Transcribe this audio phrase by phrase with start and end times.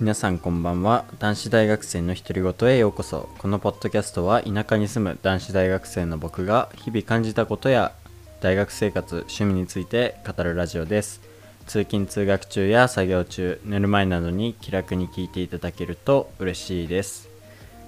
[0.00, 1.04] 皆さんこんばんは。
[1.20, 3.28] 男子大学生の独り言へようこそ。
[3.38, 7.92] このポッドキャストは田舎に住む男子大学生の僕が日々感じたことや
[8.40, 11.20] 大学生活趣味について語るラジオです。
[11.68, 17.28] 通勤通学中や作業中寝る前などに気楽に聞いていただけると嬉しいです。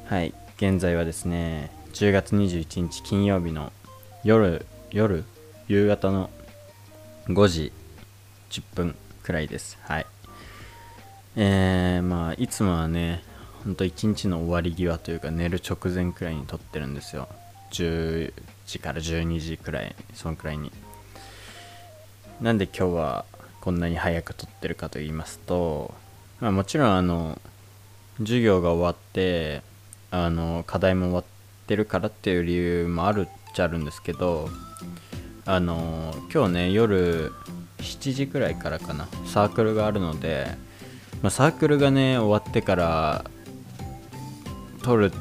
[0.04, 0.32] はい。
[0.58, 3.72] 現在はですね10月21日金曜日の
[4.22, 5.24] 夜夜
[5.66, 6.30] 夕方の
[7.26, 7.72] 5時
[8.50, 8.94] 10分
[9.24, 9.76] くらいです。
[9.82, 10.06] はい。
[11.36, 13.22] えー、まあいつもはね
[13.62, 17.28] ほんと一日の終わり際というか寝る直前くらいに撮ってるんですよ。
[17.72, 18.32] 10
[18.66, 20.72] 時から12時くらいそのくらいに。
[22.40, 23.24] なんで今日は
[23.60, 25.94] こんなに早く撮ってるかと言いますと、
[26.40, 27.40] まあ、もちろんあの
[28.18, 29.62] 授業が終わって
[30.10, 31.24] あの課題も終わっ
[31.66, 34.48] てるからっていう理由もあるっちゃあるんですけど
[35.44, 37.32] あの今日ね夜
[37.78, 40.46] 7時くらいからかなサークルがあるので
[41.22, 43.24] まあ、サークルがね終わってから
[44.82, 45.12] 取る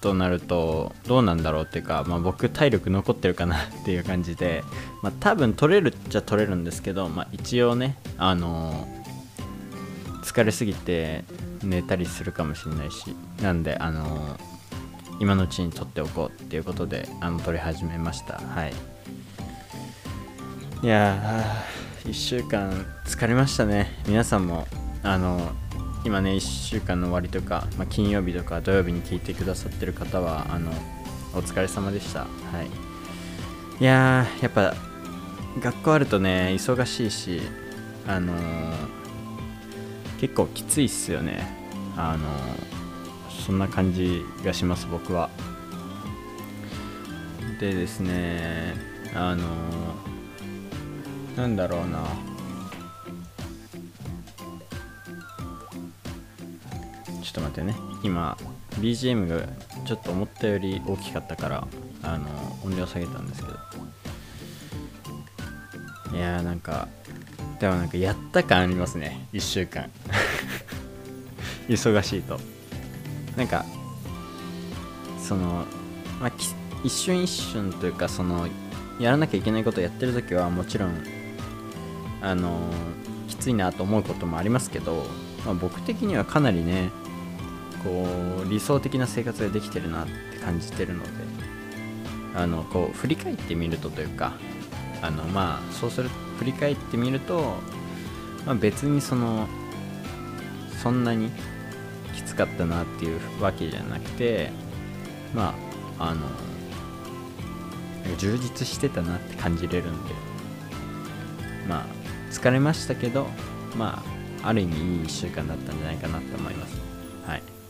[0.00, 4.64] となるとどうなんだろうっていうか、まあ、僕体力残ってるかな っていう感じで、
[5.02, 8.88] まあ、多分取れるっちゃ取れるんですけど、まあ、一応ねあの、
[10.24, 11.24] 疲れすぎて
[11.62, 14.38] 寝たりするかもしれないしなんであの、
[15.20, 18.34] 今のうちに取っておこうっていうことであの取り始めました。
[18.34, 18.72] はい。
[20.82, 24.02] いやー1週間疲れましたね。
[24.08, 24.66] 皆さんも
[25.02, 25.52] あの
[26.04, 30.70] 今ね1週間の終わりとか、まあ、金曜日とか土曜日に聞いてくださってる方はあの
[31.34, 32.20] お疲れ様でした。
[32.20, 32.26] は
[32.62, 32.66] い。
[33.80, 34.74] いやーやっぱ
[35.60, 37.40] 学校あるとね忙しいし
[38.06, 38.72] あのー、
[40.20, 41.40] 結構きついっすよね。
[41.96, 45.30] あのー、そんな感じがします僕は。
[47.60, 48.74] でですね
[49.14, 52.31] あのー、なんだろうな。
[57.38, 57.74] ょっと待ってね。
[58.02, 58.36] 今
[58.80, 59.46] BGM が
[59.86, 61.66] ちょっと思ったより大きかったから
[62.02, 62.26] あの
[62.64, 63.58] 音量下げたんですけど。
[66.16, 66.88] いやーなんか
[67.58, 69.26] でもなんかやった感ありますね。
[69.32, 69.90] 1週間。
[71.68, 72.38] 忙しいと。
[73.36, 73.64] なんか
[75.18, 75.64] その、
[76.20, 76.32] まあ、
[76.84, 78.46] 一瞬一瞬というかその
[78.98, 81.02] やらなきゃいけないことをやってる時はもちろん
[82.20, 82.58] あの
[83.28, 85.06] きついなと思うこともありますけど、
[85.46, 86.90] まあ、僕的にはかなりね
[87.84, 91.08] こう理想的な生活ができてるなって感じてるので
[92.34, 94.32] あのこう振り返ってみるとというか
[95.02, 97.56] あのまあそうする振り返ってみると、
[98.46, 99.48] まあ、別にその
[100.82, 101.30] そんなに
[102.14, 104.50] きつかったなっていうわけじゃなくて
[105.34, 105.54] ま
[105.98, 106.26] ああの
[108.18, 110.14] 充実してたなって感じれるんで
[111.68, 111.86] まあ
[112.30, 113.26] 疲れましたけど
[113.76, 114.02] ま
[114.42, 116.76] あある意味いい1週間だったんじゃないかなって思います。
[117.26, 117.61] はい。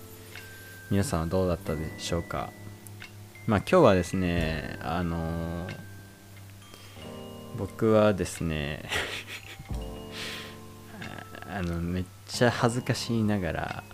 [0.92, 2.50] 皆さんはどうだったでしょうか？
[3.47, 5.75] まあ今日はですねあのー、
[7.56, 8.84] 僕はですね
[11.48, 13.84] あのめっちゃ恥ずかしいながら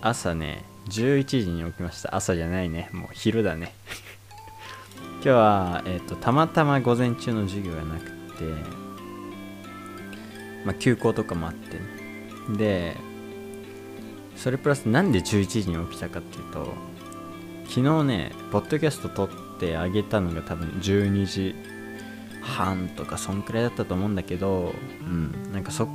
[0.00, 2.16] 朝ね11時に起きました。
[2.16, 2.90] 朝じゃないね。
[2.90, 3.72] もう昼だね。
[5.22, 8.10] 今日は、えーと、たまたま午前中の授業がなくて
[10.64, 11.84] まあ休校とかもあってね。
[12.58, 13.13] で
[14.36, 16.72] それプラスなんで11時に起きたかっていうと
[17.68, 19.28] 昨日ねポッドキャスト撮っ
[19.58, 21.54] てあげたのが多分12時
[22.42, 25.88] 半とかそんくらいだったと思うんだけどうんなんかそ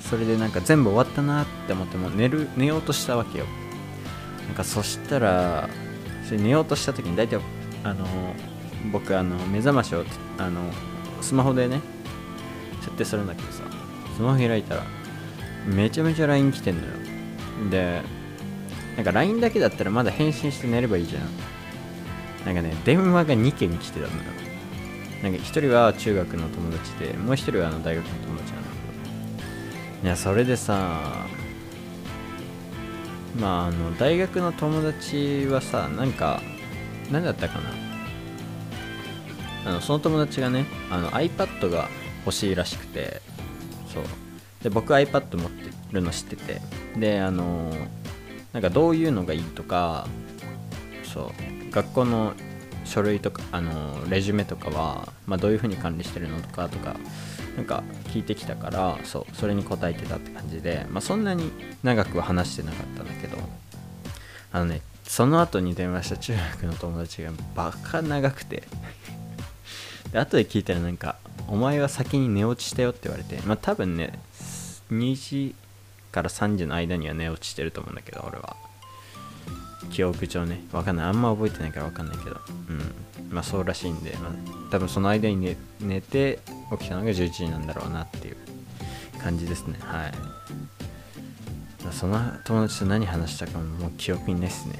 [0.00, 3.46] それでなんか全部終わったなって思っても寝る寝ようとしたわけよ。
[4.46, 5.70] なんかそしたら
[6.26, 7.40] それ寝ようとした時に大体
[7.84, 8.06] あの
[8.92, 10.04] 僕あの目覚ましを
[10.38, 10.60] あの
[11.20, 11.80] スマホでね
[12.80, 13.62] 設定するんだけどさ
[14.16, 14.82] スマホ開いたら
[15.66, 17.01] めちゃめちゃ LINE 来てんのよ。
[17.70, 18.02] で
[18.96, 21.22] なんか LINE だけだったらまだ返信して寝ればいいじゃん。
[22.44, 24.12] なんかね電話が2件来てたのよ。
[25.22, 30.06] なんか1人は中学の友達でもう1人はあの大学の友達なんだけど。
[30.06, 31.26] いやそれでさ
[33.38, 36.42] まああの大学の友達はさなんか
[37.10, 37.70] 何だったかな。
[39.64, 41.88] あのその友達がねあの iPad が
[42.26, 43.22] 欲しいらしくて。
[43.92, 44.04] そう。
[44.62, 46.60] で僕 iPad 持ってるの知ってて。
[46.96, 47.72] であの
[48.52, 50.06] なんかどういうのがいいとか
[51.02, 51.32] そ
[51.70, 52.34] う学校の
[52.84, 56.96] 書類とかあのレジュメとかは、まあ、どういうふうに管理してるのとかとか
[57.56, 61.50] なんか聞いてきたからそうそれに答えてたって感じで、まあ、そんなに
[61.82, 63.38] 長くは話してなかったんだけど
[64.52, 68.62] あのねその後に電話した中学の友達がバカ長くて。
[70.12, 71.16] で後で聞いたらなんか
[71.48, 74.18] お前は先に寝落ちしたよって言われてまあ多分ね
[74.92, 75.54] 2時
[76.10, 78.56] から3時の間には寝落ちしてると思うんだけど俺は。
[79.90, 80.62] 記憶上ね。
[80.72, 81.06] わかんない。
[81.06, 82.40] あんま覚えてないからわかんないけど。
[82.68, 82.94] うん。
[83.30, 84.32] まあそうらしいんで、まあ、
[84.70, 86.40] 多分その間に寝寝て
[86.78, 88.36] 起きたのが11時なんだろうなっていう
[89.18, 89.78] 感じですね。
[89.80, 90.12] はい。
[91.90, 94.78] その友達と何話したかももう記憶にないっすね。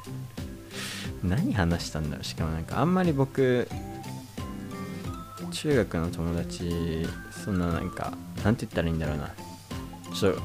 [1.24, 2.24] 何話したんだろう。
[2.24, 3.68] しかもなんかあんまり僕
[5.50, 7.06] 中学の友達
[7.44, 8.12] そんななんか
[8.44, 9.30] なんて言ったらいいんだろうな。
[10.14, 10.40] ちょっと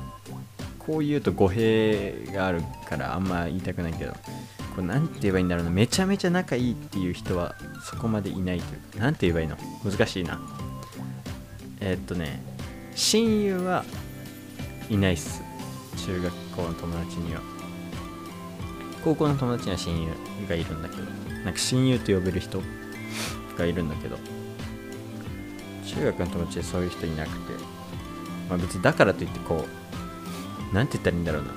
[0.80, 4.14] こう言うと語弊があるからあんま言いたくないけど。
[4.76, 5.70] これなんて言えばいいんだろうな。
[5.70, 8.80] めちゃめちゃ仲いいっていう人はそこまでいないという。
[8.98, 9.58] かなんて言えばいいの？
[9.84, 10.40] 難しいな。
[11.82, 12.42] えーっとね。
[12.96, 13.84] 親友は
[14.90, 15.42] いないっす。
[16.06, 17.42] 中学校の友達には。
[19.04, 21.04] 高校の友達には親友がいるんだけど。
[21.44, 22.62] なんか親友と呼べる人
[23.58, 24.18] がいるんだけど。
[25.86, 27.54] 中学の友達でそういう人いなくて。
[28.52, 29.66] まあ別にだからといってこ
[30.72, 31.50] うなんて言ったらいいんだろうな。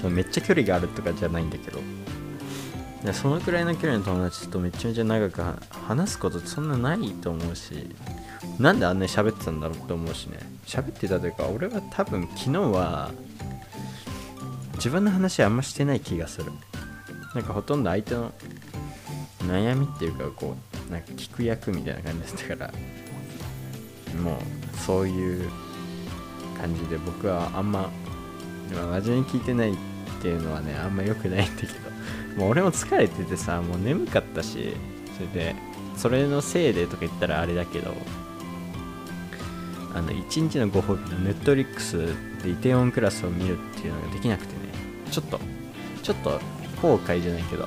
[0.00, 1.80] そのめっちゃ距離があるとかじゃないんだけど。
[3.12, 5.42] そのくらいの距離の友達とめちゃめちゃ長く
[5.72, 7.90] 話すことそんなないと思うし
[8.60, 10.38] なんであんなに喋ってたんだろうって思うしね。
[10.66, 13.10] 喋ってたというか俺は多分昨日は
[14.74, 16.52] 自分の話あんましてない気がする。
[17.34, 18.32] なんかほとんど相手の
[19.40, 20.54] 悩みっていうかこ
[20.88, 22.72] うなんか聞く役みたいな感じだったか
[24.14, 24.36] らもう
[24.74, 25.50] そういう
[26.58, 27.90] 感じで僕はあんま、
[28.70, 29.76] 真面目に聞いてないっ
[30.20, 31.72] ていうのはねあんま良くないんだけど
[32.36, 34.76] もう俺も疲れててさもう眠かったし
[35.16, 35.56] それで
[35.96, 37.94] それのせいでとか言ったらあれだけど
[39.94, 44.60] あの1日のご褒美のネットリックスでイテオンクラスを見るっていうのができなくてね。
[45.10, 45.38] ちょっと
[46.02, 46.40] ちょっと
[46.80, 47.64] 後悔じゃないけど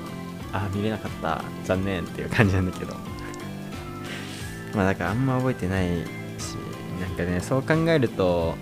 [0.51, 2.95] ああ見れなかった残念っていう感じなんだけど。
[4.73, 5.87] まあだからあんま覚えてない
[6.39, 6.57] し。
[7.15, 8.55] かねそう考えると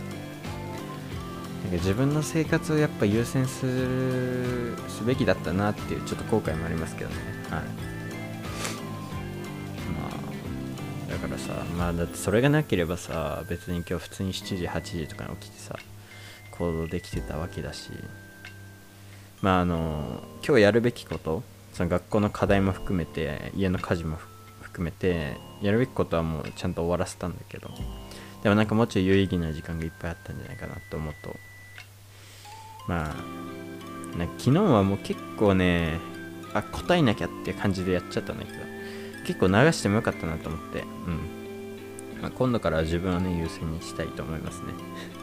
[1.63, 7.15] なんか自分の生活をやっぱ優先するすべきだったなっていうちょっと後悔もありますけどね。
[7.49, 7.61] はい。
[9.91, 10.07] ま
[11.07, 15.77] あだからさまあだってそれがなければさ別に今日普通に7時8時とかに起きてさ
[16.51, 17.91] 行動できてたわけだし。
[19.41, 24.17] まああの今日やるべきことその学校の課題も含めて家の家事も
[24.61, 27.69] 含めてやるべきことはもうちゃんと終わらせたんだけど。
[28.43, 31.35] でもなんかもうちょい有意義な時間がいっぱいあったんじゃないかなと思うと。
[32.87, 35.97] まあな昨日はもう結構ね
[36.53, 38.57] あ答えなきゃって感じでやっちゃったんだけど
[39.25, 40.81] 結構流してもよかったなと思って。
[40.81, 44.73] うん、まあ、今度からは自分をね優先にしたいと思いますね。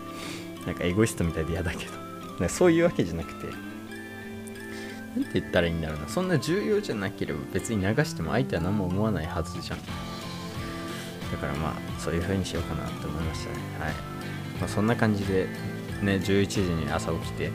[0.66, 1.92] なんかエゴイストみたいで嫌だけど。
[2.40, 6.08] なんかそういうわけじゃなくてなんて言ったらいいんだろうな。
[6.08, 9.78] そんな重要じゃなければ別に流しても相手は何も思わないはずじゃん。
[11.30, 13.58] だからまあそういう風にしようかなと思いましたね。
[13.78, 13.94] はい、
[14.60, 15.46] まあ、そんな感じで
[16.02, 17.50] ね11時に朝起きて。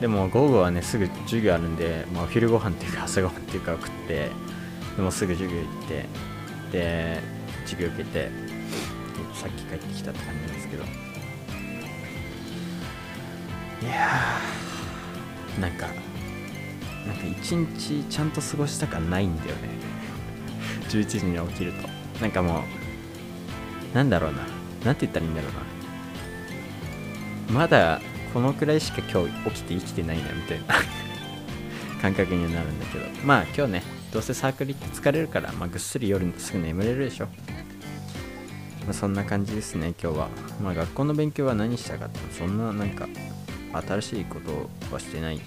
[0.00, 4.30] でも午後はねすぐ授業あるんで、まあ、お昼ご飯っていうか朝ごはんっていうか食って
[4.96, 6.06] でもすぐ授業行って
[6.72, 7.20] で
[7.64, 8.30] 授業受けて
[9.34, 10.84] さっき帰ってきたって感じなんですけど。
[13.82, 15.86] いやーなんか
[17.06, 19.68] なんか一日ちゃんと過ごした感ないんだよね。
[20.88, 21.88] 11時に起きると。
[22.20, 22.62] なんかもう
[23.94, 24.46] なんだろうな。
[24.84, 25.52] なんて言ったらいいんだろう
[27.52, 27.58] な。
[27.60, 28.00] まだ
[28.32, 30.66] このくらいしか今日起きて生きてないなみたいな。
[32.00, 33.06] 感覚にはなるんだけど。
[33.24, 33.82] まあ今日ね
[34.12, 37.26] どうせサークル行って疲れるから、まあ、ぐっすり夜すぐ眠れるでしょ、
[38.84, 40.28] まあ、そんな感じですね今日は。
[40.62, 43.08] まあ学校の勉強は何したかってそんななんか
[43.72, 45.40] 新しいことはしてない。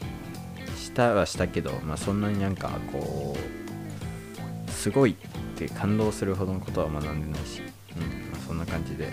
[0.77, 3.35] したはしたけど、まあ、そんなになんかこ
[4.67, 7.61] うすごいって感動するほどのことは学んでないし、
[8.65, 9.09] な感じで、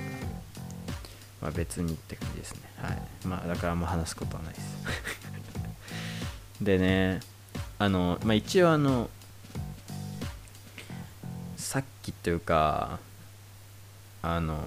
[1.42, 2.60] まあ、別にって感じですね。
[2.76, 3.26] はい。
[3.26, 4.76] まあだからあんま話すことはないです。
[6.62, 7.20] でね
[7.78, 9.08] あの、まあ、一応あの
[11.56, 12.98] さっきというか
[14.22, 14.62] あの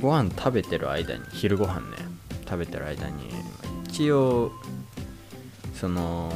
[0.00, 1.96] ご飯食べてる間に昼ご飯ね
[2.44, 3.30] 食べてる間に
[3.84, 4.50] 一応
[5.74, 6.32] その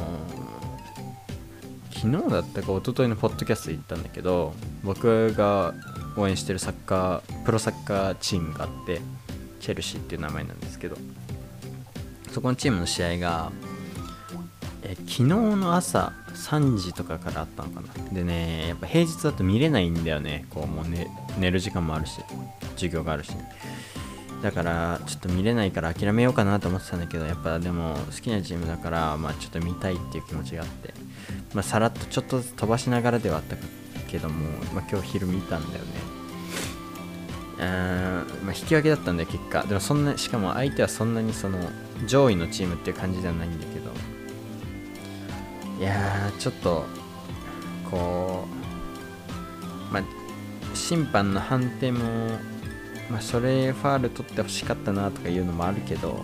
[1.95, 5.73] 昨日だったか一昨日のポッドキャストで言ったんだけど僕が
[6.17, 9.01] 応援してるサッカープロサッカーチームがあって
[9.59, 10.97] チェルシーっていう名前なんですけど
[12.31, 13.51] そこのチームの試合が
[14.83, 18.13] え昨日の朝3時とかからあったのかな。
[18.13, 20.45] でねやっぱ平日だと見れないんだよね。
[20.49, 21.07] こうもう、ね、
[21.39, 22.19] 寝る時間もあるし
[22.75, 23.31] 授業があるし。
[24.43, 31.04] だからちょっと見れないから諦めようかなと思ってたんだけどやっぱでも好きなチームだからまあちょっと見たいっていう気持ちがあって。
[31.55, 33.55] まあさらっとちょっとずつ飛ばしながらではあった
[34.07, 35.89] けども、まあ、今日昼見たんだよね。
[37.57, 39.63] まあ、引き分けだったんだよ結果。
[39.63, 41.57] でもそんなしかも相手はそんなにその
[42.05, 43.91] 上位のチームっていう感じではないんだけど。
[45.79, 46.85] いやちょっと
[47.89, 48.45] こ
[49.89, 50.03] うまあ
[50.73, 51.99] 審判の判定も
[53.09, 56.23] まあそれファール取ってほしかったなとかいうのもあるけど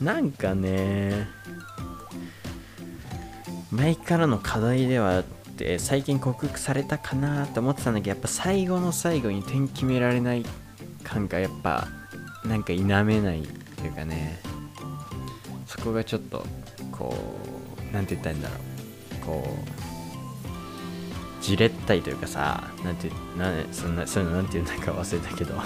[0.00, 1.28] なんかね
[3.74, 10.44] 前からの課題ではあって最近克服されたかなと思ってたんだけどやっぱ最後の最後に点決められない
[11.02, 11.88] 感がやっぱ
[12.44, 13.42] なんか否めない
[13.76, 14.38] というかね。
[15.66, 16.46] そこがちょっと
[16.92, 17.16] こ
[17.78, 19.26] う何て言ったらいいんだろう。
[19.26, 19.56] こ
[21.40, 25.54] うじれったいというかさなんてなそんなそういうのなんて言うんだか忘れたけど。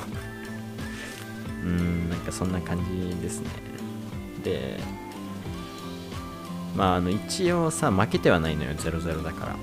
[1.62, 3.50] うんなんかそんな感じですね。
[4.42, 4.80] で
[6.76, 9.56] まああの一応さ負けてはないのよ0-0だから。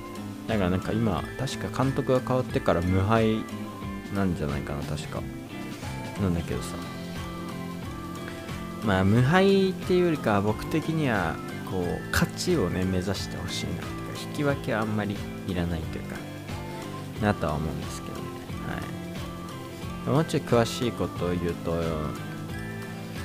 [0.48, 3.44] だからなんか今確か監督が変わってから無敗
[4.14, 5.22] なんじゃないかな確か。
[6.22, 6.76] なんだけどさ。
[8.86, 11.36] まあ無敗っていうよりか僕的には
[11.70, 13.72] こう勝ちをね目指してほしいな
[14.30, 16.16] 引き分けはあんまりいらないというか
[17.22, 18.22] なとは思うんですけどね。
[20.06, 20.16] はい。
[20.16, 21.82] もうちょい詳しいことを言うと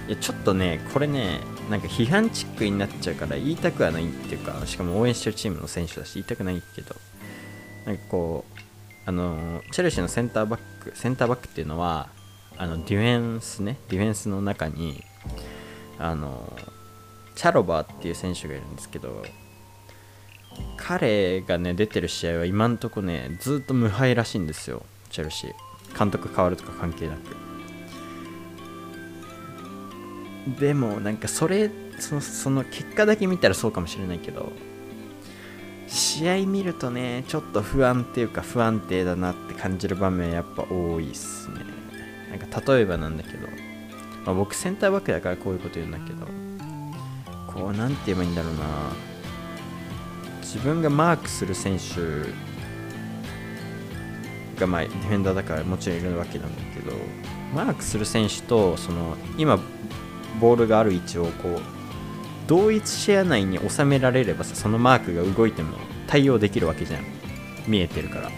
[0.08, 6.96] いやちょっとねこれねなんか批判チックになっちゃうから言いたくはないっていうかしかも応援してるチームの選手だし言いたくないけど
[7.86, 8.60] なんかこう
[9.06, 12.08] あのチェルシーのセンターバックセンターバックっていうのは
[12.56, 15.02] あのディフェンスねディフェンスの中に
[15.98, 16.52] あの
[17.36, 19.22] チャロバーっていう選手がいるんですけど
[20.76, 25.70] 彼がね出てる試合は今んとこねずっと無敗らしいんですよチェルシー。
[25.98, 27.49] 監督変わるとか関係なく。
[30.58, 34.52] でもなんかそれそのその結果だけ見たらそうかもしれないけど
[35.86, 41.56] 試合見るとねちょっと不安っていうか不安定だなって感じる場面やっぱ多いっすね。
[42.30, 43.48] なんか例えばなんだけど、
[44.24, 46.26] まあ、僕センターバックだからこういうこと言うんだけど
[47.52, 48.60] こう何て言えばいいんだろうな。
[50.42, 52.00] 自分がマークする選手
[54.60, 56.92] がまあディフェンダーだからもちろんいるわけなんだけど
[57.54, 59.60] マークする選手とその今
[60.38, 61.60] ボールがある位置をこう
[62.46, 67.04] 同一視野内に収められればさそのマークが動いても対応できるわけじゃん。
[67.66, 68.30] 見えてるから。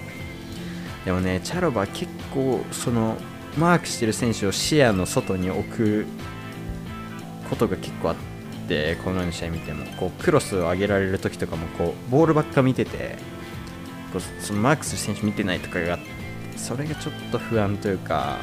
[1.05, 3.17] でもねチャロバ結構その
[3.57, 6.07] マークしてる選手を視野の外に置く
[7.51, 8.17] ことが結構あっ
[8.69, 9.85] てこのような試合見ても。
[9.99, 13.17] こうクロスを上げられる時とかもこうボールばっか見てて
[14.13, 18.39] こうそのマークする選手見てないとかがあってそれがちょっと不安というか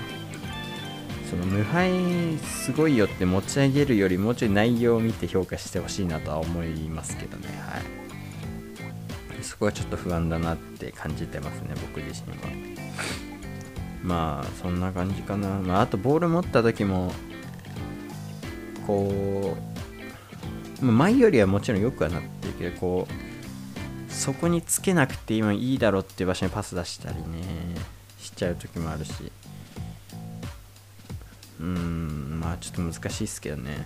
[1.29, 7.47] その無敗すごいよって持ち上げるよりもうちょい内容を見て評価してほしいなとは思いますけどね。
[7.69, 9.43] はい。
[9.43, 12.79] そこはちょっと不安だなって感じてますね僕自身は。
[14.03, 17.11] まあそんな感じかな、まあ、あとボール持った時も
[18.87, 19.57] こ
[20.81, 27.23] う、ま、前よりはもちろん良くはなってるけどこうそこにつけなくて今いいだろうっていう場所にパス出したりね
[28.17, 29.31] しちゃう時もあるし。
[31.59, 33.71] うんまあちょっと難しいですけどね。
[33.71, 33.83] やっ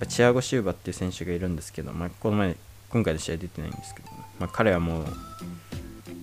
[0.00, 2.56] ぱチアゴ・シューバっていう選手がいるんですけど、まあ、この前
[2.90, 4.08] 今回の試合出てないんですけど、
[4.38, 5.06] まあ、彼はもう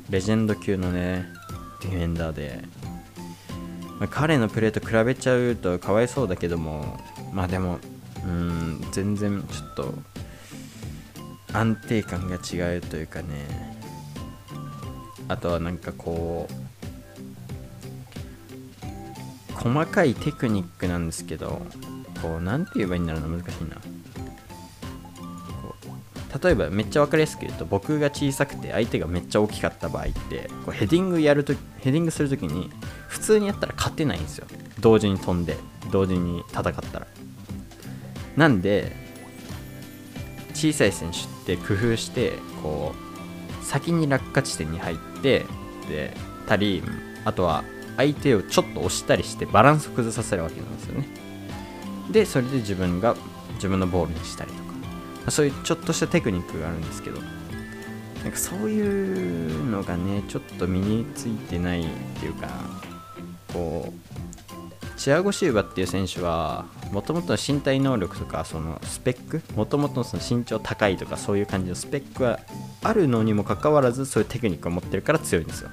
[0.10, 1.26] レジェンド級のね
[1.82, 2.64] ディフェンダーで、
[4.00, 7.00] まあ、彼のプレーと比べちゃうとかわいそうだけども
[7.34, 7.80] まあでも
[8.26, 9.94] うん全然ちょっと
[11.52, 13.74] 安定感が違うというかね。
[15.28, 16.63] あとはなんかこう
[19.64, 21.62] 細かいテクニックなんですけど
[22.22, 23.78] こう何て言えばいいんだろうな難しいな。
[26.44, 32.72] 例えばめっちゃ分かりやすく言うと僕が小さくて相手がめっちゃ大きかった場合ってこうヘディングやるとヘディングするときに
[33.08, 34.48] 普通にやったら勝てないんですよ。
[34.80, 35.56] 同時に飛んで
[35.92, 37.08] 同時に戦ったら。
[38.36, 38.92] なんで
[40.56, 42.94] 小さい選手って工夫してこ
[43.62, 45.46] う先に落下地点に入って
[45.88, 46.16] で
[46.48, 46.84] たり
[47.26, 47.64] あとは
[47.98, 51.08] 相手をちょっと押したりしてバランスを崩させるわけなんですよね。
[52.12, 53.16] でそれで自分が
[53.56, 55.32] 自分のボールにしたりとか。
[55.32, 57.20] そういうちょっとしたテクニックがあるんですけど。
[58.24, 61.86] なんかそういうのがねちょっと身についてないっ
[62.20, 62.48] ていうか
[63.52, 64.04] こう
[64.98, 72.40] チアゴ・シューバっていう選手はもともと身体能力とかそのスペックもともとの身長高いとかそういう感じのスペックは
[72.82, 75.70] あるのにもかかわらずそういうテクニックを持ってるから強いんですよ。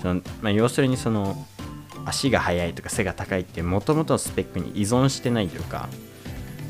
[0.00, 1.46] その、まあ、要するにその
[2.04, 5.88] 足が速いとか背が高いってもともとのスペックに依存してないというか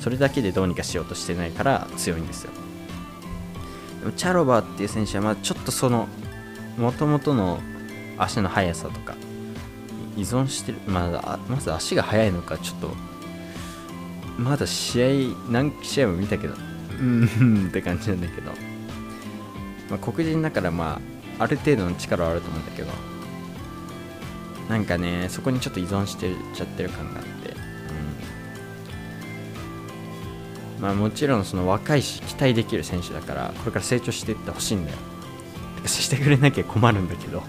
[0.00, 2.52] それだけでどうにかしようとしてないから強いんですよ。
[4.00, 6.08] でもチャロバーっていう選手はまあちょっとその
[6.78, 7.60] もともとの
[8.18, 9.14] 足の速さとか
[10.16, 12.90] 依存してるまだまず足が速いのかちょっと
[14.38, 15.06] まだ試合
[15.50, 16.54] 何試合も見たけど
[17.00, 18.52] うんって感じなんだけど、
[19.90, 21.00] まあ、黒人だからま
[21.38, 23.15] あある程度の力はあると思うんだけど。
[24.68, 27.50] なんかねそこにちょっと依存してちゃってる感があって。
[30.78, 30.82] うん。
[30.82, 34.98] まあもちろんその若いし期待できる選手だからこれから成長していってほしいんだよ。
[35.86, 37.42] してくれなきゃ困るんだけど。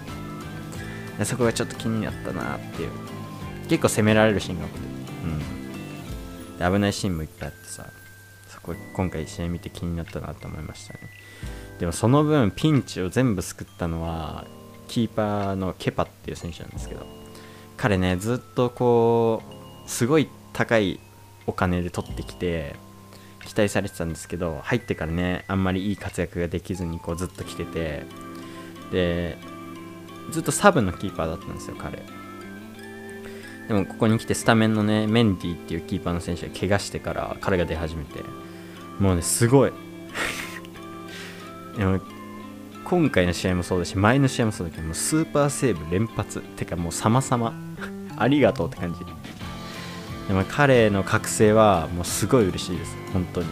[1.24, 2.90] そこがちょっと気になったなっていう。
[3.68, 4.86] 結構攻められるシーンが多くて。
[6.64, 6.72] うん。
[6.74, 7.86] 危ないシーンもいっぱいあってさ。
[8.46, 11.00] そこ今回試合見て気になったなと思いましたね。
[11.78, 14.46] でもその分ピンチを全部救ったのは
[14.88, 17.06] キーパーのケパっていう選手なんですけど
[17.76, 19.42] 彼ねずっとこ
[19.86, 20.98] うすごい高い
[21.46, 22.74] お金で取ってきて
[23.46, 28.02] 期待されてたんですけど入ってからねあんまりいい活躍ができずにこうずっと来てて
[28.92, 29.38] で
[30.30, 32.02] ずっとサブのキーパーだったんですよ彼。
[33.68, 38.22] でもここに来てスタメンのねメンディっていうキーパーの選手が怪我してから彼が出始めて
[38.98, 39.72] もうねすごい。
[42.88, 46.40] 今回の試合もそうだし前の試合もそうだけどもうスーパーセーブ連発。
[46.40, 47.52] てかもう様々。
[48.16, 49.00] ありがとうって感じ。
[50.26, 52.96] でも彼の覚醒はもうすごい嬉しいです。
[53.12, 53.48] 本当に。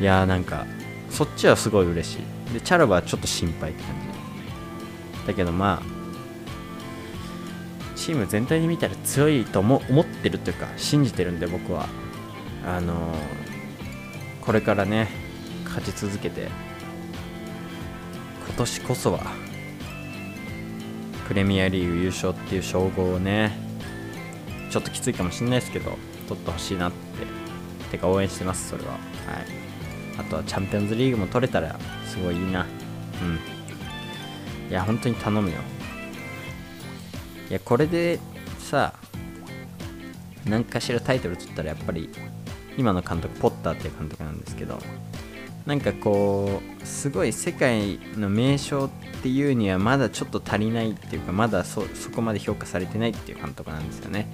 [0.00, 0.66] いやーなんか
[1.08, 2.18] そっちはすごい嬉し
[2.50, 2.52] い。
[2.52, 3.94] でチャラバはちょっと心配って感
[5.22, 5.26] じ。
[5.28, 5.82] だけどまあ
[7.94, 11.86] チーム全体で見たら強いと思思ってるというか信じてるんで僕は。
[12.66, 15.08] あのー、これからね
[15.64, 16.63] 勝ち続けて。
[18.46, 19.20] 今年こそは
[21.26, 23.56] プレミアリーグ優勝っていう称号をね
[24.70, 25.96] ちょっときついかもしれないですけど
[26.28, 27.44] 取ってほしいなって
[27.94, 28.92] てか応援してますそれは。
[28.92, 29.00] はい。
[30.18, 32.66] あとはチャンピオンズリーグも取れたらすごいいいな。
[33.22, 34.70] うん。
[34.70, 35.56] いや本当に頼むよ。
[37.50, 38.18] いやこれで
[38.58, 38.94] さ
[40.44, 42.08] 何かしらタイトル取ったらやっぱり
[42.76, 44.78] 今の監督ポッターっていう監督なんですけど
[45.66, 48.90] なんかこうすごい世界の名称っ
[49.22, 54.28] ていうにはまだちょっと足りないっていうかまだそそこまで評価されてないっていう監督なんですよね。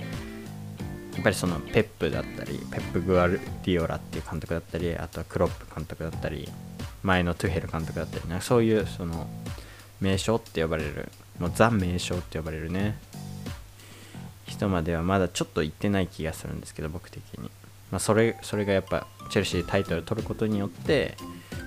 [1.14, 6.48] やっぱりそのペップだったりペップ・グアルディオラっていう監督だったりあとはクロップ監督だったり
[7.02, 9.28] 前のトゥヘル監督だったりなんかそういうその
[10.00, 12.96] 名称って呼ばれるもうザ名称って呼ばれるね
[14.46, 17.50] 人まではまだちょっと行ってない気がするんですけど僕的に、
[17.90, 21.16] まあ、それそれがやっぱチェルシーでタイトルを取ることによって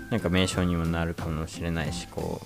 [0.09, 2.41] なんか名称にもなるかもしれないしこ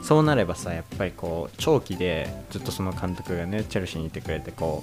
[0.00, 4.82] うそうなればさやっぱりこう長期でずっとその監督がねチェルシーにいてくれてこ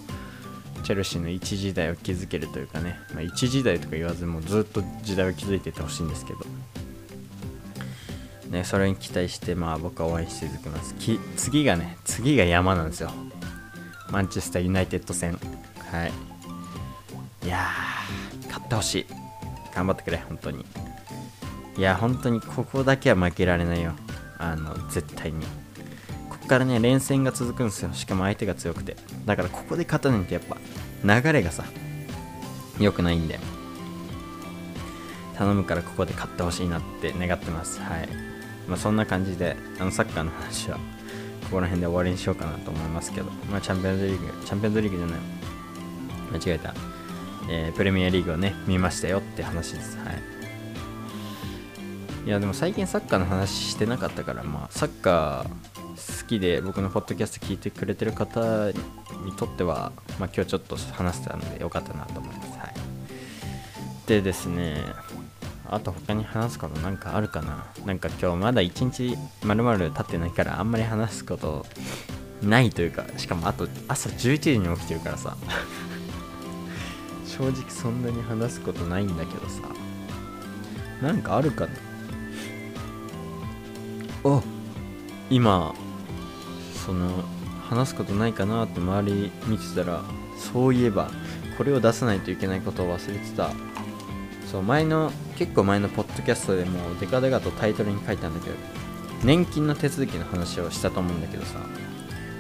[0.79, 6.39] うチェルシーの一時代を築けるというかね、まあ、一時代とか言わずもうずっと時代を築いていってほしいんですけど、
[8.49, 10.93] ね、それに期待してまあ僕は応援し続けます。
[10.95, 13.12] き次がね次が山なんですよ。
[14.12, 15.38] マンチェスターユナイテッド戦。
[15.91, 16.12] はい。
[17.45, 17.87] いやー
[18.67, 19.06] ってほしい。
[19.73, 20.65] 頑張ってくれ本当に。
[21.77, 23.93] いや本当にここだけは負けられないよ。
[24.38, 25.45] あの絶対に。
[26.30, 27.93] ここからね連戦が続くんですよ。
[27.93, 28.95] しかも相手が強くて。
[29.25, 30.58] だからここで勝たないとやっぱ
[31.03, 31.63] 流れがさ
[32.80, 33.39] 良くないんで。
[35.38, 37.80] 頼むからここで勝ってほしいなって願ってます。
[37.80, 38.10] はい。
[38.67, 40.77] まあそんな感じであのサッカーの話は
[41.45, 43.32] ここら辺で終わりにしようかなと思いますけど。
[43.49, 45.19] まあチャンピオンズリーグチャンピオンズリーグじゃない。
[46.34, 46.73] 間違えた、
[47.49, 49.97] えー、プレミアリーグをね見ましたよって話です。
[49.97, 50.21] はい。
[52.25, 62.60] いやでも最近サッカーの話してなかったからまあサッカー好きで僕のポッドキャスト聞いてくれてる方にとっては、まあ、今日ちょっと話せたのでよかったなと思います。
[62.60, 62.73] はい、
[64.07, 64.75] でですね、
[65.69, 67.65] あと他に話すことなんかあるかな？
[67.86, 71.65] なんか今日まだ一日まるまる経ってないからあんまり話すこと
[72.43, 75.38] ないというか、しかもあと朝11時に起きてるからさ。
[77.38, 79.62] 正直そんなに話すことないんだけどさ、
[81.02, 81.71] なんかあるかな
[84.23, 84.41] お
[85.30, 85.76] 今
[86.86, 87.23] その
[87.69, 90.02] 話すことないかなって周り見てたら
[90.38, 91.12] そういえば
[91.58, 93.52] これを出さないといけないことを忘れてた。
[94.50, 98.56] そう前の結構前のポッドキャストでもデカデカとタイトルに書いたんだけど
[99.23, 101.60] 年金の手続きの話をしたと思うんだけどさ。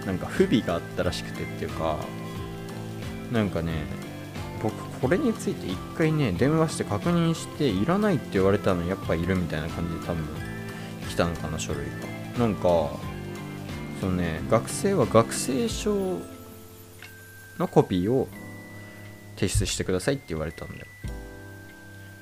[0.07, 1.97] なんか不備があったらしくてっていうか
[3.29, 4.06] なんかね僕
[5.01, 10.25] これについて一回ね電話して確認していらないって言われたのやっぱいるみたいな感じで多分
[11.09, 11.85] 来たのかな書類
[12.37, 12.89] がなんか
[13.99, 16.19] そのね学生は学生証
[17.57, 18.27] のコピーを
[19.35, 20.85] 提出してくださいって言われたんだよ。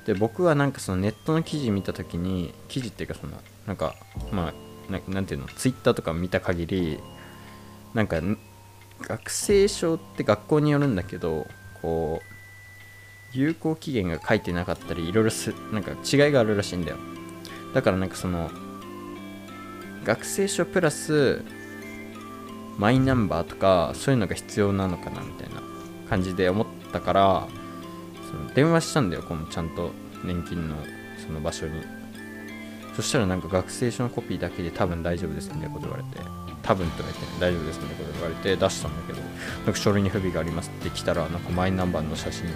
[0.06, 3.32] で僕はなんかそのネットの記事見た時に記事っていうかその
[3.66, 3.96] なんか
[4.30, 4.52] ま
[4.88, 7.00] あなんていうのツイッターとか見た限り
[7.92, 8.20] なんか
[9.00, 11.46] 学生証って学校によるんだけど
[11.82, 12.35] こう
[13.32, 16.96] 有効期限が書いてなかったりいろいろすなんか違いがあるらしいんだよ。
[17.74, 18.50] だからなんかその
[20.04, 21.44] 学生証プラス
[22.78, 25.62] マイナンバーとかそういうのが必要なのかなみたいな
[26.08, 27.48] 感じで思ったから
[28.30, 29.90] その電話したんだよこのちゃんと
[30.24, 30.76] 年金の
[31.18, 31.96] その場所に。
[32.96, 36.18] そしたらなんか学生証のコピーだけで多分大丈夫ですみたいなこと言われて
[36.62, 42.46] 多分とか言って大丈夫ですみたいなこと言われて出したんだけどなんか書類に不備がありますって来たらなんかマイナンバーの写真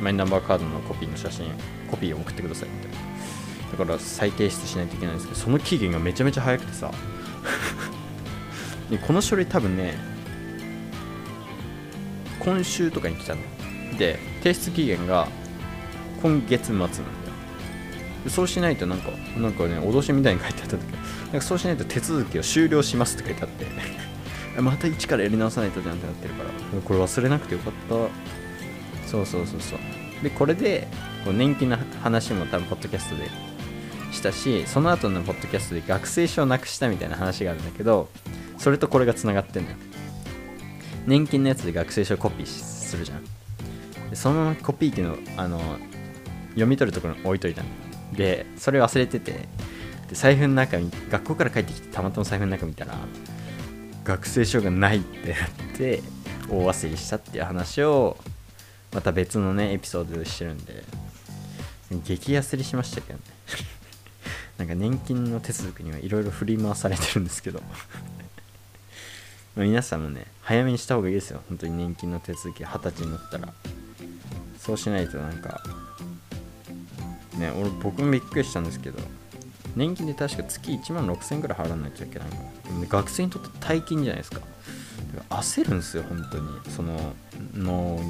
[0.00, 1.46] マイナンバーカードのコピーの写真
[1.90, 2.98] コピーを送ってくださいみたいな。
[3.78, 6.90] だから再提出しないといけないんですけどその期限がめちゃめちゃ早くてさ。
[8.90, 9.96] でこの書類多分ね
[12.38, 13.40] 今週とかに来たの。
[13.98, 15.28] で提出期限が
[16.22, 17.02] 今月末なんだよ。
[18.24, 23.66] でそうしないとなんかなんかね脅しみたいに書いてあったんだけどなんかそうしないと手続きを終了しますって書いてあって。
[24.60, 26.50] また一からやり直さないとじゃんってなってるから。
[26.80, 27.94] これ忘れなくてよかった
[29.14, 29.78] そうそうそうそう。
[30.22, 30.88] でこれで
[31.24, 33.28] こう年金の話も多分ポッドキャストで
[34.10, 38.08] したしその後のポッドキャストで学生証をなくしたみたいな話があるんだけど
[38.58, 39.76] それとこれがつながってんのよ。
[41.06, 43.24] 年金のやつで学生証コピーするじゃん。
[44.10, 45.60] でそのままコピー機のあの
[46.50, 47.68] 読み取るところに置いといたの。
[48.12, 49.48] でそれ忘れてて。
[50.08, 52.94] で財布の中に学校から帰ってきてたまたま財布の中見たら
[54.04, 56.02] 学生証がないってなって
[56.50, 58.18] 大忘れしたっていう話を
[58.94, 60.84] また別のねエピソードしてるんで
[61.90, 63.24] 激痩りしましたけどね。
[64.56, 67.60] なんか年金の手続きにはいろいろ振り回されてるんですけど。
[69.56, 71.42] 皆さんもね早めにした方がいいですよ。
[71.48, 73.52] 本当に年金の手続き二十歳になったら。
[74.58, 75.62] そうしないとなんか
[77.36, 78.98] ね俺僕もびっくりしたんですけど。
[79.76, 82.86] 年金で確か月1万6000円ぐらい払わないといけないの。
[82.88, 84.40] 学生にとって大金じゃないですか。
[85.30, 87.14] 焦るんですよ本当にその
[87.54, 88.00] の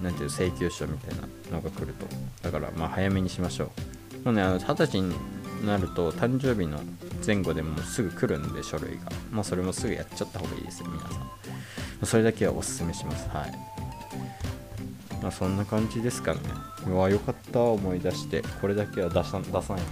[0.00, 1.16] なんていう請求書みたい
[1.50, 2.06] なのが来ると
[2.42, 3.70] だからまあ早めにしましょ
[4.24, 5.14] うもうね二十歳に
[5.64, 6.80] なると誕生日の
[7.26, 9.04] 前後でもすぐ来るんで書類が。
[9.30, 11.12] まあそれもすぐやっちゃった方がいいですよ皆さん。
[12.06, 13.28] それだけはおすすめします。
[13.28, 13.52] はい。
[15.22, 16.40] まあそんな感じですかね。
[16.86, 18.42] うわよかった思い出して。
[18.60, 19.88] これだけは出さ出さないと。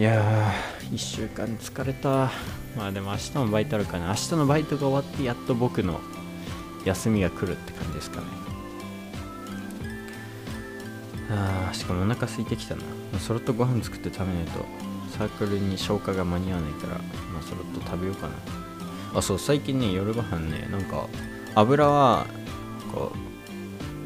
[0.00, 0.75] いやー。
[0.90, 2.30] 1週間疲れた。
[2.76, 6.00] まあでも明日もバイトあるかな明日のバイトが終わってやっと僕の
[6.84, 8.26] 休みが来るって感じですかね。
[11.28, 12.82] あしかもお腹空いてきたな。
[13.18, 14.64] そろっとご飯作って食べないと。
[15.18, 16.98] サークルに消化が間に合わないから、
[17.32, 18.34] まあ、そろっと食べようかな。
[19.18, 21.06] あそう最近ね夜ご飯ねなんか
[21.54, 22.26] 油は
[22.92, 23.12] こ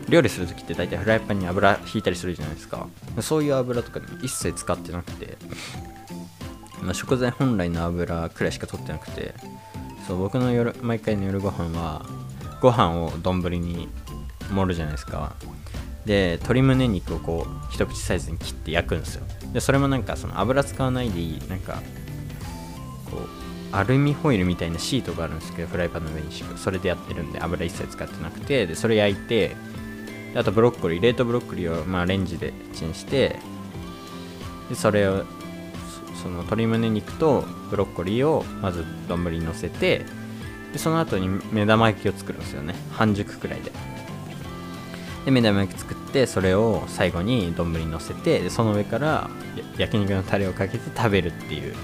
[0.06, 2.86] う料理する時って大体フライパンに油引いたりするじゃないですか。
[3.20, 5.36] そういう油とか、ね、一切使ってなくて、
[6.82, 9.34] まあ、食材本来の油くらいしか取ってなくて
[10.06, 12.04] そう僕の夜毎回の夜ご飯は
[12.60, 13.88] ご飯を丼に
[14.50, 15.34] 盛るじゃないですか。
[16.04, 19.24] で鶏胸肉をこう一口サイズに切って焼くんですよ。
[19.52, 21.82] でそれもなんかその油使わないでいいなんか
[23.10, 26.58] こうアルミホイルみたいなシートがあるんですけどフライパンの上に敷く。
[26.58, 29.54] それでやってるんで油一切使ってなくてでそれ焼いて
[30.34, 33.38] あとブロッコリー冷凍ブロッコリーをまあレンジでチンして
[34.68, 35.24] でそれを
[36.22, 40.04] その鶏胸肉とブロッコリーをまず丼にのせて
[40.72, 42.74] でその後に目玉焼きを作るんですよね。
[42.92, 43.72] 半熟くらいで。
[45.24, 49.30] で目玉焼き作ってそれを最後に丼にのせてでその上から
[49.76, 51.74] 焼肉のタレをかけて食べるっていう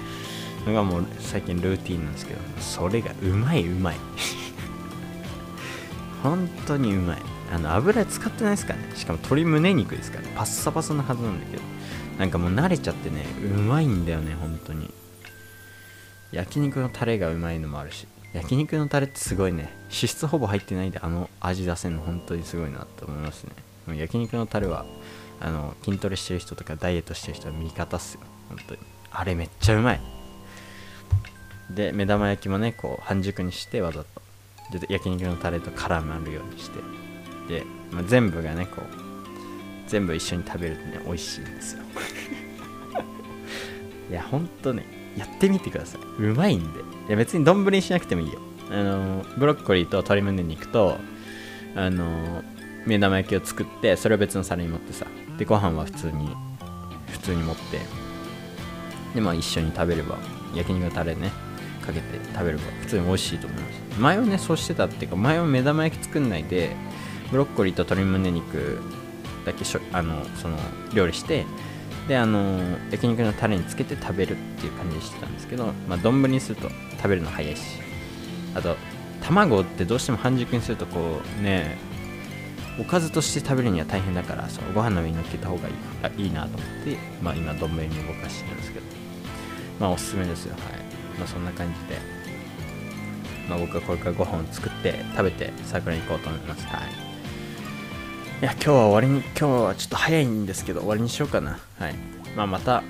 [0.65, 3.97] のがもう最近ルーティンなんですけどそれがうまいうまい。
[6.23, 7.17] 本当にうまい。
[7.53, 8.79] あの油使ってないですかね。
[8.95, 10.33] しかも鶏胸肉ですからね。
[10.35, 11.63] パッサパサなはずなんだけど。
[12.17, 14.91] なんかもう慣れちゃってねうまいんだよね本当に。
[16.31, 18.07] 焼肉のタレがうまいのもあるし。
[18.33, 19.71] 焼肉のタレってすごいね。
[19.83, 23.97] 脂質ほぼ入ってないであの味出せるの本当にすごいなと思いますね。
[23.97, 24.85] 焼肉のタレは
[25.39, 28.21] あの筋トレしてる人とかダイエットしてる人は味方っすよ。
[28.49, 28.81] 本当に。
[29.11, 30.01] あれめっちゃうまい。
[31.69, 34.79] で目玉焼きもねこう半熟にしてわざと。
[34.79, 36.79] で焼肉のタレと絡まるようにして。
[37.47, 39.06] で、まあ、全部がねこう
[39.87, 41.83] 全部一緒に食べるとね美味しいんですよ。
[44.09, 44.85] いやほんとね
[45.17, 46.23] やってみてください。
[46.23, 46.79] うまいんで。
[46.79, 48.39] いや別に丼にしなくてもいいよ。
[48.69, 50.97] あのブロッコリーと鶏胸肉と
[51.75, 52.43] あの
[52.85, 55.05] 目玉焼きを作ってそれを別の皿に盛ってさ
[55.37, 56.29] でご飯は普通に
[57.11, 57.79] 普通に持って
[59.15, 60.17] でまあ一緒に食べれば
[60.53, 61.31] 焼肉のタレね
[61.85, 63.99] かけて食べれば普通に美味しいと思います。
[63.99, 66.75] 前はねそうしてたっていうか前は目玉焼き作んないで
[67.31, 68.81] ブロッコリーと鶏胸肉
[69.47, 70.57] だけしょあのその
[70.93, 71.45] 料理して
[72.07, 72.59] であの
[72.91, 77.79] 焼肉のタレにつけて食べるっていう感じにしてたんですけどまあ丼にすると食べるの早いし
[78.53, 78.75] あと
[79.21, 81.77] 卵ってどうしても半熟にするとこうね
[82.79, 88.97] おかずとして食べるには大変だからそうご飯の上に乗っけた方がいいあいいなと思って、まあ、今丼に動かしてるんですけど
[89.79, 90.53] まあおすすめですよ。
[90.53, 90.61] はい。
[91.17, 91.99] まあそんな感じで、
[93.49, 96.65] まあ、僕はこれからご飯を作って食べて桜に行こうと思います。
[96.67, 97.06] はい。
[98.39, 101.59] いや今日は終わりに今日はちょっと早いんですけど終わりにしようかな。
[101.79, 101.95] はい。
[102.35, 102.83] まあまた、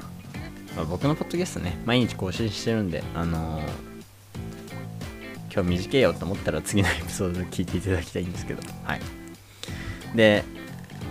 [0.75, 3.63] まあ、僕のポッドキャストね毎日更新してるんであのー
[5.53, 8.61] 今日短いよと思ったら次のエピソード聞いていただきたいんですけど。
[8.83, 9.01] はい。
[10.15, 10.43] で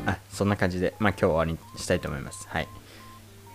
[0.04, 2.46] あそんな感じでまあ今日は終わりにしたいと思います。
[2.46, 2.68] はい。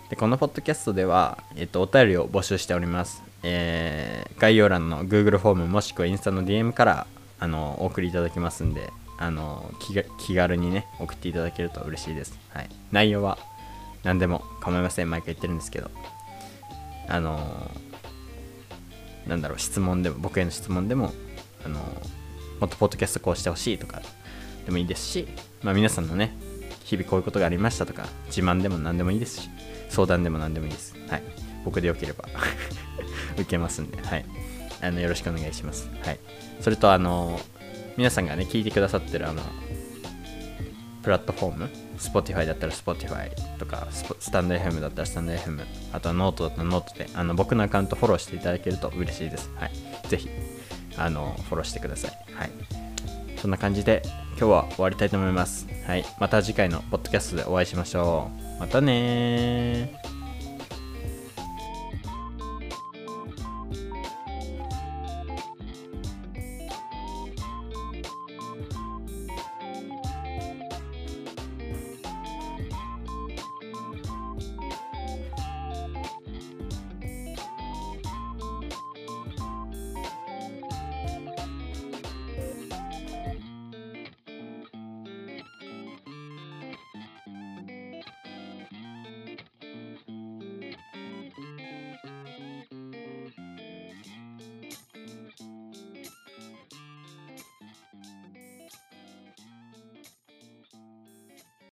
[0.09, 7.07] でこのポッドキャストでは、えっと、お便りを募集しております、えー概要欄の Google フォームもしくはインスタの DM から
[7.39, 8.91] あのお送りいただけますんで
[9.21, 13.37] あの気が気軽にね送っていただけると嬉しいです、はい、内容は
[14.03, 15.09] 何でも構いません。
[15.09, 15.91] 毎回言ってるんですけど。
[17.07, 17.69] あの
[19.27, 21.13] なんだろう質問でも僕への質問でも
[21.65, 21.79] あの
[22.59, 24.01] もっとポッドキャストこうしてほしいとか
[24.65, 25.27] でもいいですし、
[25.61, 26.33] まあ、皆さんのね
[26.85, 29.49] 日々こういうことがありましたとか自慢でも何でもいいですし
[29.89, 30.95] 相談でも何でもいいです。
[31.09, 31.23] はい。
[31.65, 32.25] 僕でよければ
[33.35, 34.01] 受けますんで。
[34.01, 34.25] はい。
[34.81, 35.89] あのよろしくお願いします。
[36.01, 36.19] はい。
[36.61, 37.41] それとあの
[38.01, 39.43] 皆さんがね聞いてくださってるあの
[41.03, 49.51] プラットフォーム Spotify だったら Spotify とかスポスタンド FM だったらスタンド FM あとはノートだったらノートであの僕のアカウントフォローしていただけると嬉しいです。
[49.55, 49.71] はい。
[50.07, 50.29] ぜひ
[50.97, 52.11] あのフォローしてください。
[52.33, 52.51] はい。
[53.37, 55.67] そんな感じで今日は終わりたいと思います。
[55.85, 56.03] はい。
[56.19, 58.59] また次回のポッドキャストでお会いしましょう。
[58.61, 60.00] またねー。